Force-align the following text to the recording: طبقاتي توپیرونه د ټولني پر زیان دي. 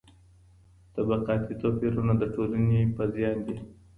طبقاتي 0.95 1.53
توپیرونه 1.61 2.13
د 2.17 2.23
ټولني 2.33 2.79
پر 2.95 3.07
زیان 3.15 3.37
دي. 3.45 3.55